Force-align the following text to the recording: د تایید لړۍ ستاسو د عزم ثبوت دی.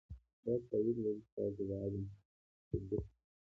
د 0.43 0.45
تایید 0.69 0.97
لړۍ 1.03 1.21
ستاسو 1.29 1.63
د 1.69 1.71
عزم 1.81 2.03
ثبوت 2.67 2.85
دی. 2.89 2.99